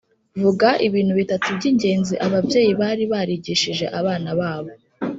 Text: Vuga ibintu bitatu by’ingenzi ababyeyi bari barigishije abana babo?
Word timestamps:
Vuga 0.41 0.69
ibintu 0.87 1.13
bitatu 1.19 1.47
by’ingenzi 1.57 2.13
ababyeyi 2.25 2.71
bari 2.81 3.03
barigishije 3.11 3.85
abana 3.99 4.29
babo? 4.39 4.71